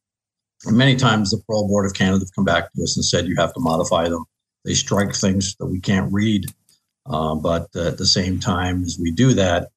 [0.66, 3.28] And many times the Parole Board of Canada have come back to us and said,
[3.28, 4.24] you have to modify them
[4.68, 6.44] they strike things that we can't read.
[7.06, 9.68] Uh, but at the same time, as we do that,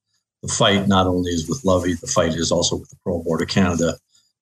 [0.43, 3.41] the fight not only is with Lovie, the fight is also with the Parole Board
[3.41, 3.97] of Canada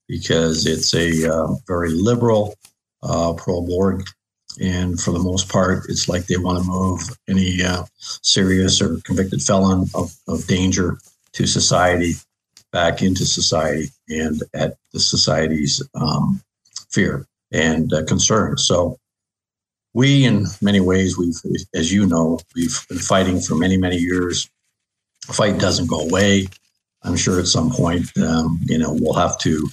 [0.07, 2.55] because it's a uh, very liberal
[3.03, 4.05] uh, parole board.
[4.59, 8.97] And for the most part, it's like they want to move any uh, serious or
[9.05, 10.97] convicted felon of, of danger
[11.33, 12.13] to society
[12.71, 16.41] back into society and at the society's um,
[16.89, 18.57] fear and uh, concern.
[18.57, 18.97] So
[19.93, 21.35] we, in many ways, we've,
[21.73, 24.49] as you know, we've been fighting for many, many years.
[25.27, 26.47] The fight doesn't go away.
[27.03, 29.67] I'm sure at some point, um, you know, we'll have to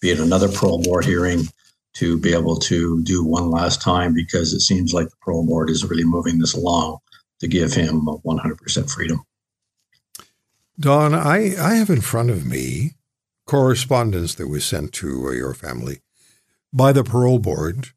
[0.00, 1.44] be at another parole board hearing
[1.94, 5.70] to be able to do one last time because it seems like the parole board
[5.70, 6.98] is really moving this along
[7.40, 9.22] to give him 100% freedom.
[10.80, 12.92] Don, I, I have in front of me
[13.46, 16.00] correspondence that was sent to uh, your family
[16.72, 17.90] by the parole board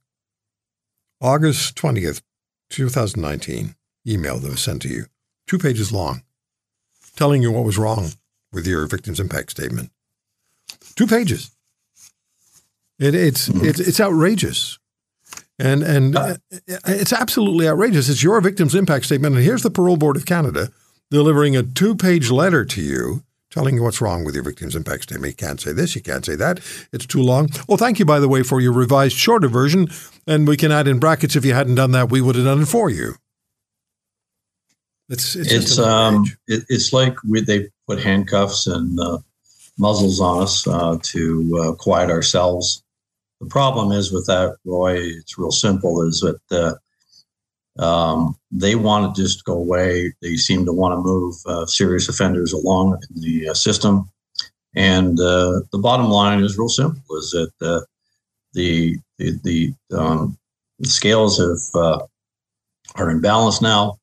[1.22, 2.22] August 20th,
[2.70, 3.76] 2019,
[4.08, 5.06] email that was sent to you,
[5.48, 6.24] two pages long,
[7.16, 8.10] telling you what was wrong
[8.52, 9.92] with your victim's impact statement.
[10.96, 11.52] Two pages.
[13.00, 14.80] It, it's, it's, it's outrageous.
[15.60, 16.36] And, and uh,
[16.68, 18.10] it's absolutely outrageous.
[18.10, 19.36] It's your victim's impact statement.
[19.36, 20.72] And here's the Parole Board of Canada
[21.12, 23.24] delivering a two page letter to you
[23.56, 25.32] telling you what's wrong with your victim's impact statement.
[25.32, 26.60] You can't say this, you can't say that.
[26.92, 27.50] It's too long.
[27.70, 29.88] Oh, thank you, by the way, for your revised shorter version.
[30.28, 32.62] And we can add in brackets if you hadn't done that, we would have done
[32.62, 33.16] it for you.
[35.08, 39.20] It's it's, it's um it, it's like we, they put handcuffs and uh,
[39.78, 42.84] muzzles on us uh, to uh, quiet ourselves.
[43.40, 44.98] The problem is with that, Roy.
[44.98, 46.02] It's real simple.
[46.08, 46.80] Is that
[47.80, 50.14] uh, um, they want to just go away.
[50.22, 54.10] They seem to want to move uh, serious offenders along in the uh, system.
[54.76, 57.82] And uh, the bottom line is real simple: is that uh,
[58.54, 60.38] the the, the, um,
[60.84, 62.06] scales have uh,
[62.96, 63.98] are in balance now.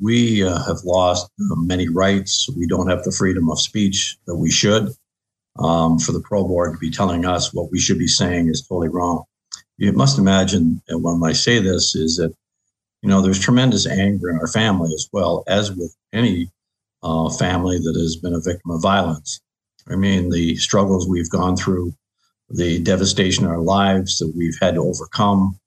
[0.00, 2.48] We uh, have lost many rights.
[2.56, 4.90] We don't have the freedom of speech that we should.
[5.58, 8.66] Um, for the pro board to be telling us what we should be saying is
[8.66, 9.24] totally wrong.
[9.78, 12.34] You must imagine, and when I say this, is that
[13.02, 16.50] you know, there's tremendous anger in our family as well as with any
[17.02, 19.40] uh, family that has been a victim of violence.
[19.88, 21.94] I mean, the struggles we've gone through,
[22.48, 25.58] the devastation in our lives that we've had to overcome,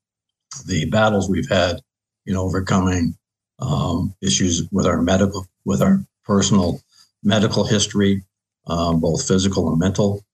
[0.66, 1.80] the battles we've had
[2.26, 3.16] in overcoming
[3.58, 6.80] um, issues with our medical, with our personal
[7.22, 8.22] medical history,
[8.66, 10.24] um, both physical and mental.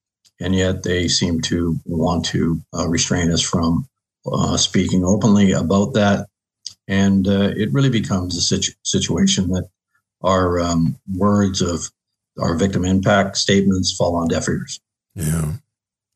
[0.40, 3.88] And yet they seem to want to uh, restrain us from
[4.30, 6.26] uh, speaking openly about that
[6.88, 9.68] and uh, it really becomes a situ- situation that
[10.22, 11.90] our um, words of
[12.40, 14.80] our victim impact statements fall on deaf ears.
[15.14, 15.52] Yeah.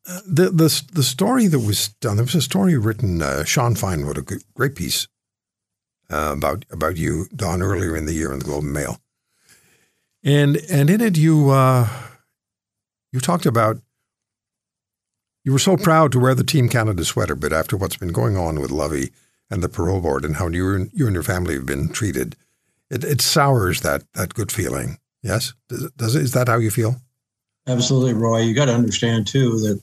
[0.05, 4.01] The, the the story that was done there was a story written uh, Sean Fine
[4.01, 5.07] wrote a great piece
[6.09, 8.99] uh, about about you Don earlier in the year in the Globe and Mail,
[10.23, 11.87] and and in it you uh,
[13.11, 13.77] you talked about
[15.45, 18.37] you were so proud to wear the Team Canada sweater, but after what's been going
[18.37, 19.11] on with Lovie,
[19.51, 22.35] and the parole board and how you and, you and your family have been treated,
[22.89, 24.97] it, it sours that that good feeling.
[25.21, 26.95] Yes, does, does is that how you feel?
[27.67, 28.39] Absolutely, Roy.
[28.39, 29.81] You got to understand too that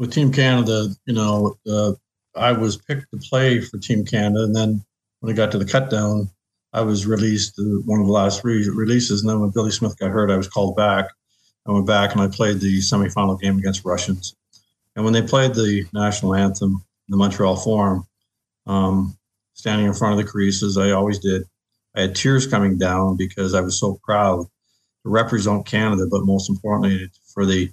[0.00, 1.92] with Team Canada, you know, uh,
[2.34, 4.82] I was picked to play for Team Canada, and then
[5.20, 6.30] when I got to the cutdown,
[6.72, 9.20] I was released uh, one of the last three releases.
[9.20, 11.04] And then when Billy Smith got hurt, I was called back.
[11.66, 14.34] I went back and I played the semifinal game against Russians.
[14.96, 18.06] And when they played the national anthem in the Montreal Forum,
[18.66, 19.18] um,
[19.52, 20.78] standing in front of the creases.
[20.78, 21.42] I always did.
[21.94, 26.48] I had tears coming down because I was so proud to represent Canada, but most
[26.48, 27.70] importantly, for the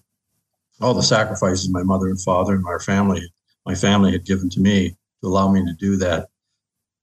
[0.82, 3.32] all the sacrifices my mother and father and my family,
[3.66, 6.28] my family had given to me to allow me to do that.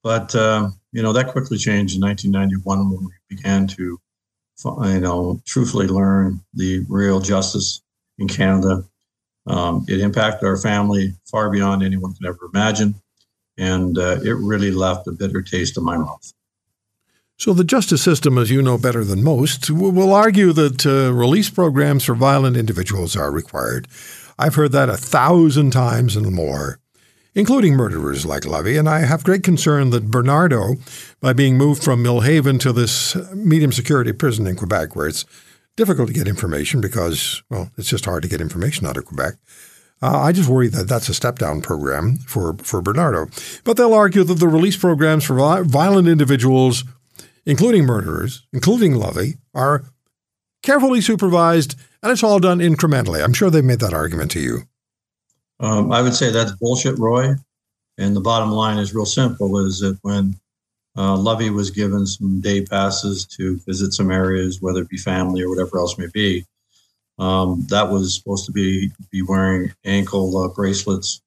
[0.03, 4.01] But uh, you know, that quickly changed in 1991 when we began to,
[4.65, 7.83] you know, truthfully learn the real justice
[8.19, 8.85] in Canada.
[9.47, 12.95] Um, it impacted our family far beyond anyone could ever imagine.
[13.59, 16.33] And uh, it really left a bitter taste in my mouth.
[17.37, 21.51] So, the justice system, as you know better than most, will argue that uh, release
[21.51, 23.89] programs for violent individuals are required.
[24.39, 26.79] I've heard that a thousand times and more,
[27.35, 30.75] including murderers like Lovie, and I have great concern that Bernardo,
[31.21, 35.25] by being moved from Millhaven to this medium security prison in Quebec, where it's
[35.77, 39.35] difficult to get information because, well, it's just hard to get information out of Quebec.
[40.01, 43.27] Uh, I just worry that that's a step down program for, for Bernardo.
[43.65, 46.85] But they'll argue that the release programs for violent individuals
[47.47, 49.85] including murderers, including Lovie, are
[50.63, 53.23] carefully supervised, and it's all done incrementally.
[53.23, 54.63] I'm sure they've made that argument to you.
[55.61, 57.35] Um, I would say that's bullshit, Roy.
[57.97, 60.35] And the bottom line is real simple: is that when
[60.97, 65.43] uh, Lovie was given some day passes to visit some areas, whether it be family
[65.43, 66.45] or whatever else may be,
[67.19, 71.21] um, that was supposed to be be wearing ankle uh, bracelets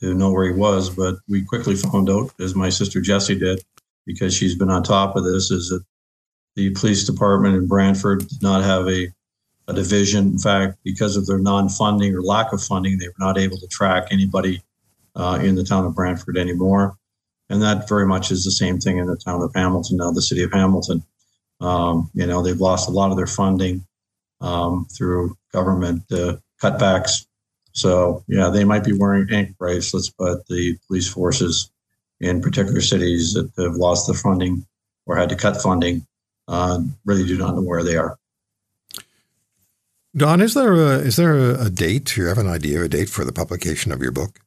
[0.00, 0.90] to know where he was.
[0.90, 3.62] But we quickly found out, as my sister Jessie did,
[4.12, 5.84] because she's been on top of this is that
[6.56, 9.08] the police department in Brantford did not have a,
[9.68, 10.26] a division.
[10.32, 13.68] In fact, because of their non-funding or lack of funding, they were not able to
[13.68, 14.62] track anybody
[15.14, 16.96] uh, in the town of Brantford anymore.
[17.48, 20.22] And that very much is the same thing in the town of Hamilton now, the
[20.22, 21.02] city of Hamilton.
[21.60, 23.86] Um, you know, they've lost a lot of their funding
[24.40, 27.26] um, through government uh, cutbacks.
[27.72, 31.70] So, yeah, they might be wearing ankle bracelets, but the police forces
[32.20, 34.66] in particular cities that have lost the funding
[35.06, 36.06] or had to cut funding
[36.50, 38.18] uh, really do not know where they are.
[40.16, 42.06] Don, is there a is there a, date?
[42.06, 44.40] Do you have an idea of a date for the publication of your book?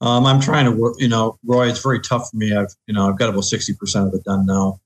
[0.00, 0.94] Um, I'm trying to work.
[0.98, 2.54] You know, Roy, it's very tough for me.
[2.54, 4.78] I've you know I've got about sixty percent of it done now.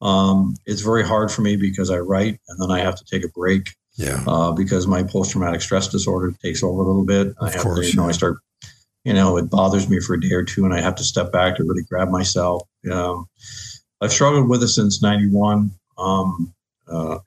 [0.00, 3.22] Um, it's very hard for me because I write and then I have to take
[3.22, 3.68] a break.
[3.96, 4.22] Yeah.
[4.26, 7.28] Uh, because my post traumatic stress disorder takes over a little bit.
[7.28, 8.38] Of I have course, to, you know, I start
[9.06, 11.30] you know, it bothers me for a day or two and I have to step
[11.30, 12.62] back to really grab myself.
[12.90, 13.28] Um,
[14.00, 15.70] I've struggled with it since 91.
[15.96, 16.52] Um,
[16.88, 17.18] uh,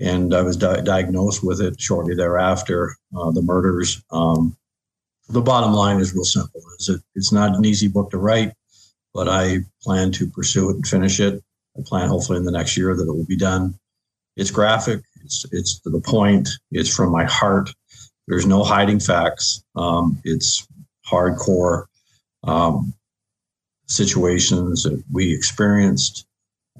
[0.00, 4.02] and I was di- diagnosed with it shortly thereafter, uh, the murders.
[4.10, 4.56] Um,
[5.28, 8.52] the bottom line is real simple: is it, it's not an easy book to write,
[9.12, 11.42] but I plan to pursue it and finish it.
[11.78, 13.78] I plan, hopefully, in the next year that it will be done.
[14.36, 15.02] It's graphic.
[15.22, 16.48] It's it's to the point.
[16.72, 17.70] It's from my heart.
[18.26, 19.62] There's no hiding facts.
[19.76, 20.66] Um, it's
[21.06, 21.86] hardcore
[22.44, 22.94] um,
[23.86, 26.26] situations that we experienced,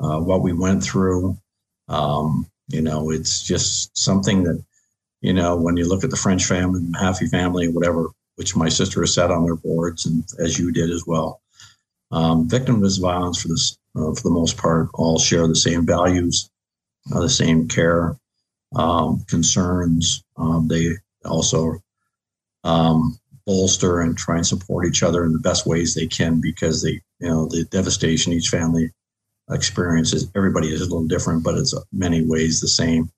[0.01, 1.37] uh, what we went through.
[1.89, 4.63] Um, you know, it's just something that,
[5.21, 8.69] you know, when you look at the French family, the Mahaffy family, whatever, which my
[8.69, 11.41] sister has sat on their boards, and as you did as well.
[12.11, 16.49] Um, of violence, for this, uh, for the most part, all share the same values,
[17.13, 18.17] uh, the same care,
[18.77, 20.23] um, concerns.
[20.37, 20.93] Um, they
[21.25, 21.77] also
[22.63, 26.83] um, bolster and try and support each other in the best ways they can because
[26.83, 28.91] they, you know, the devastation each family
[29.51, 33.11] experiences, everybody is a little different, but it's many ways the same.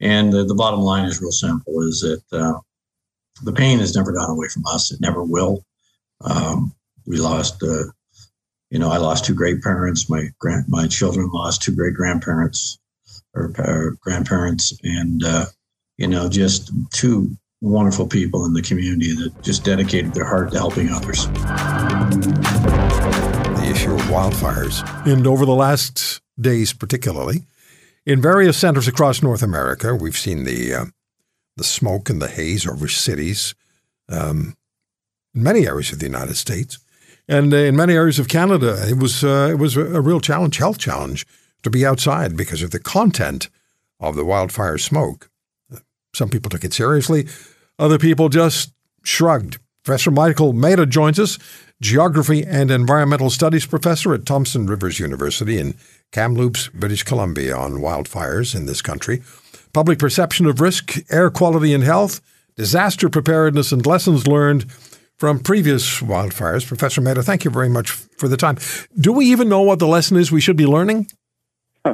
[0.00, 2.60] And the, the bottom line is real simple: is that uh,
[3.42, 4.92] the pain has never gone away from us.
[4.92, 5.64] It never will.
[6.20, 6.74] Um,
[7.06, 7.84] we lost, uh,
[8.70, 10.10] you know, I lost two great parents.
[10.10, 12.78] My grand, my children lost two great grandparents
[13.34, 15.46] or, or grandparents, and uh,
[15.96, 20.58] you know, just two wonderful people in the community that just dedicated their heart to
[20.58, 21.26] helping others.
[23.56, 24.82] The issue of wildfires.
[25.06, 27.44] And over the last days, particularly,
[28.04, 30.84] in various centers across North America, we've seen the uh,
[31.56, 33.54] the smoke and the haze over cities
[34.10, 34.54] um,
[35.34, 36.78] in many areas of the United States,
[37.26, 38.84] and in many areas of Canada.
[38.88, 41.26] It was uh, it was a real challenge, health challenge,
[41.62, 43.48] to be outside because of the content
[43.98, 45.30] of the wildfire smoke.
[46.16, 47.28] Some people took it seriously.
[47.78, 48.72] Other people just
[49.04, 49.58] shrugged.
[49.84, 51.38] Professor Michael Mehta joins us,
[51.82, 55.74] Geography and Environmental Studies professor at Thompson Rivers University in
[56.12, 59.22] Kamloops, British Columbia, on wildfires in this country,
[59.74, 62.22] public perception of risk, air quality and health,
[62.56, 64.72] disaster preparedness, and lessons learned
[65.18, 66.66] from previous wildfires.
[66.66, 68.56] Professor Mehta, thank you very much for the time.
[68.98, 71.08] Do we even know what the lesson is we should be learning?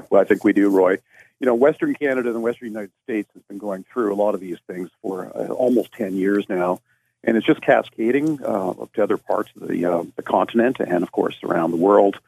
[0.08, 0.98] Well, I think we do, Roy
[1.42, 4.34] you know, Western Canada and the Western United States has been going through a lot
[4.34, 6.80] of these things for uh, almost 10 years now.
[7.24, 11.10] And it's just cascading uh, to other parts of the, uh, the continent and, of
[11.10, 12.20] course, around the world.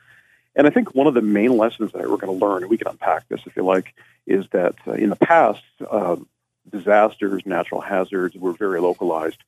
[0.56, 2.76] And I think one of the main lessons that we're going to learn, and we
[2.76, 3.94] can unpack this if you like,
[4.26, 6.16] is that uh, in the past, uh,
[6.68, 9.38] disasters, natural hazards were very localized.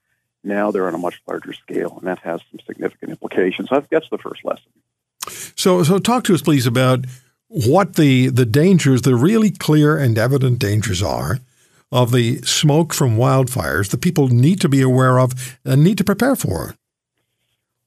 [0.45, 3.69] Now they're on a much larger scale, and that has some significant implications.
[3.71, 4.71] So that's the first lesson.
[5.57, 7.05] So, so talk to us, please, about
[7.49, 11.39] what the the dangers, the really clear and evident dangers are
[11.93, 16.05] of the smoke from wildfires that people need to be aware of and need to
[16.05, 16.75] prepare for.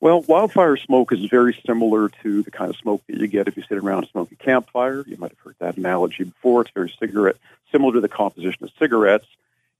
[0.01, 3.57] Well, wildfire smoke is very similar to the kind of smoke that you get if
[3.57, 5.03] you sit around and smoke a campfire.
[5.05, 6.61] You might have heard that analogy before.
[6.61, 7.35] It's very cigarette
[7.71, 9.27] similar to the composition of cigarettes.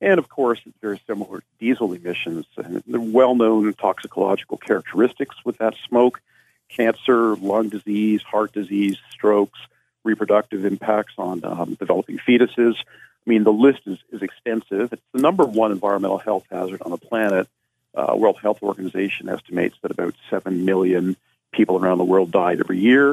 [0.02, 5.36] And of course, it's very similar to diesel emissions and the well known toxicological characteristics
[5.46, 6.22] with that smoke
[6.70, 9.60] cancer, lung disease, heart disease, strokes,
[10.04, 12.76] reproductive impacts on um, developing fetuses.
[12.80, 14.94] I mean, the list is, is extensive.
[14.94, 17.48] It's the number one environmental health hazard on the planet.
[17.94, 21.18] Uh, World Health Organization estimates that about 7 million
[21.52, 23.12] people around the world died every year.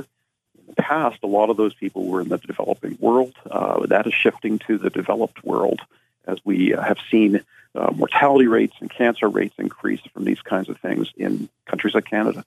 [0.58, 3.34] In the past, a lot of those people were in the developing world.
[3.50, 5.80] Uh, that is shifting to the developed world
[6.26, 7.40] as we uh, have seen
[7.74, 12.04] uh, mortality rates and cancer rates increase from these kinds of things in countries like
[12.04, 12.44] Canada.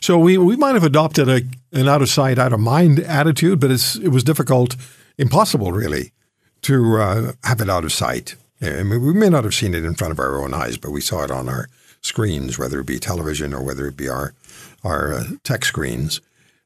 [0.00, 1.42] So we, we might have adopted a,
[1.72, 4.76] an out of sight, out of mind attitude, but it's, it was difficult,
[5.18, 6.12] impossible really,
[6.62, 8.36] to uh, have it out of sight.
[8.60, 10.92] I mean, we may not have seen it in front of our own eyes, but
[10.92, 11.68] we saw it on our
[12.00, 14.34] screens, whether it be television or whether it be our
[14.84, 16.20] our uh, tech screens.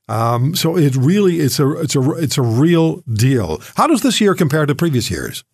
[0.08, 3.60] Um, so it really it's a it's a it's a real deal.
[3.76, 5.44] How does this year compare to previous years?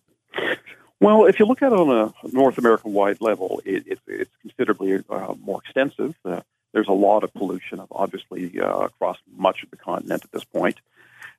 [0.99, 1.89] Well, if you look at it on
[2.23, 6.15] a North American wide level, it, it, it's considerably uh, more extensive.
[6.23, 6.41] Uh,
[6.73, 10.77] there's a lot of pollution, obviously, uh, across much of the continent at this point.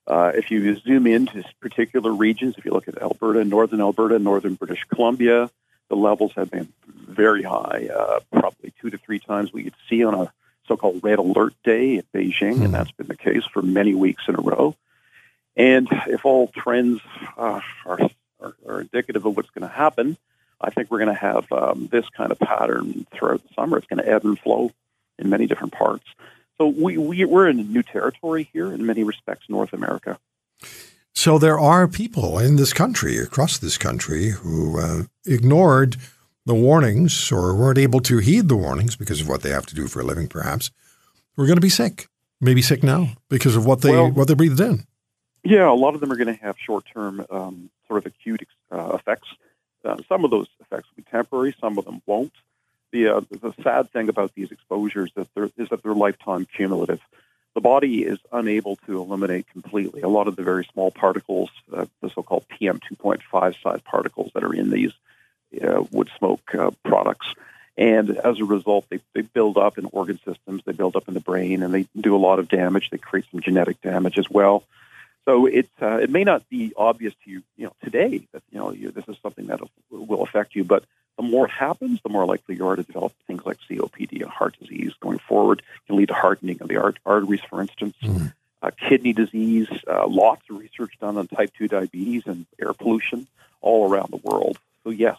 [0.07, 4.55] Uh, if you zoom into particular regions, if you look at Alberta, northern Alberta, northern
[4.55, 5.51] British Columbia,
[5.89, 10.05] the levels have been very high, uh, probably two to three times what you'd see
[10.05, 10.33] on a
[10.67, 14.25] so-called red alert day at Beijing, mm and that's been the case for many weeks
[14.29, 14.75] in a row.
[15.57, 17.01] And if all trends
[17.37, 17.99] uh, are,
[18.41, 20.17] are, are, indicative of what's going to happen,
[20.61, 23.79] I think we're going to have um, this kind of pattern throughout the summer.
[23.79, 24.73] It's going to ebb and flow
[25.19, 26.05] in many different parts.
[26.59, 30.19] So we, we we're in new territory here in many respects, North America.
[31.15, 35.97] So there are people in this country, across this country, who uh, ignored
[36.47, 39.75] the warnings or weren't able to heed the warnings because of what they have to
[39.75, 40.71] do for a living, perhaps.
[41.37, 42.09] We're going to be sick,
[42.41, 44.87] maybe sick now because of what they well, what they breathed in.
[45.43, 48.47] Yeah, a lot of them are going to have short term um, sort of acute
[48.71, 49.29] uh, effects.
[49.85, 51.55] Uh, some of those effects will be temporary.
[51.61, 52.33] Some of them won't
[52.95, 55.27] the uh, the sad thing about these exposures that
[55.59, 57.01] is that they're lifetime cumulative.
[57.55, 61.87] The body is unable to eliminate completely a lot of the very small particles, uh,
[62.01, 64.93] the so-called PM 2.5 size particles that are in these
[65.63, 67.27] uh, wood smoke uh, products.
[67.77, 71.15] And as a result, they, they build up in organ systems, they build up in
[71.15, 72.91] the brain, and they do a lot of damage.
[72.91, 74.65] They create some genetic damage as well.
[75.25, 78.59] So it uh, it may not be obvious to you, you know, today that you
[78.59, 80.85] know you, this is something that will affect you, but
[81.17, 84.31] the more it happens, the more likely you are to develop things like COPD and
[84.31, 85.61] heart disease going forward.
[85.61, 87.95] It can lead to hardening of the art- arteries, for instance.
[88.03, 88.33] Mm.
[88.63, 93.27] Uh, kidney disease, uh, lots of research done on type 2 diabetes and air pollution
[93.61, 94.59] all around the world.
[94.83, 95.19] So, yes.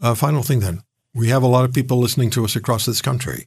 [0.00, 0.82] Uh, final thing then.
[1.14, 3.46] We have a lot of people listening to us across this country.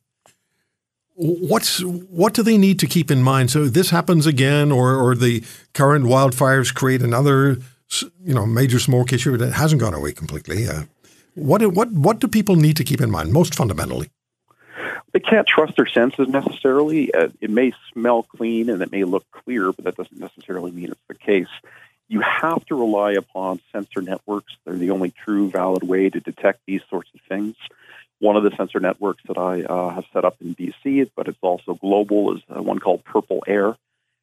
[1.15, 3.51] What's what do they need to keep in mind?
[3.51, 5.43] So this happens again, or or the
[5.73, 7.59] current wildfires create another
[8.23, 10.67] you know major smoke issue that hasn't gone away completely.
[10.67, 10.83] Uh,
[11.35, 14.09] what what what do people need to keep in mind most fundamentally?
[15.13, 17.13] They can't trust their senses necessarily.
[17.13, 20.89] Uh, it may smell clean and it may look clear, but that doesn't necessarily mean
[20.89, 21.47] it's the case.
[22.07, 24.57] You have to rely upon sensor networks.
[24.65, 27.55] They're the only true valid way to detect these sorts of things.
[28.19, 31.37] One of the sensor networks that I uh, have set up in BC, but it's
[31.41, 33.67] also global, is uh, one called Purple Air.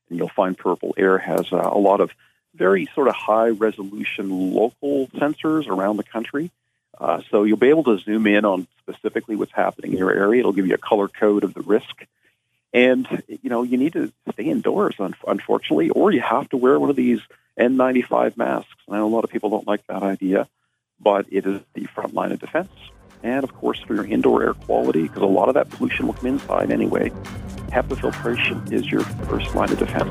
[0.08, 2.10] And you'll find Purple Air has uh, a lot of
[2.54, 6.50] very sort of high resolution local sensors around the country.
[6.98, 10.40] Uh, so you'll be able to zoom in on specifically what's happening in your area.
[10.40, 12.04] It'll give you a color code of the risk.
[12.72, 14.94] And, you know, you need to stay indoors,
[15.26, 17.20] unfortunately, or you have to wear one of these
[17.58, 18.70] N95 masks.
[18.88, 20.46] I know a lot of people don't like that idea,
[21.00, 22.70] but it is the front line of defense.
[23.22, 26.14] And, of course, for your indoor air quality, because a lot of that pollution will
[26.14, 27.10] come inside anyway,
[27.70, 30.10] HEPA filtration is your first line of defense.